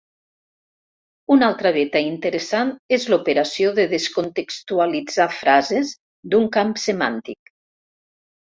Una 1.33 1.45
altra 1.49 1.71
veta 1.75 2.01
interessant 2.05 2.71
és 2.97 3.05
l'operació 3.15 3.75
de 3.81 3.85
descontextualitzar 3.93 5.29
frases 5.43 5.93
d'un 6.33 6.49
camp 6.59 6.73
semàntic. 6.87 7.55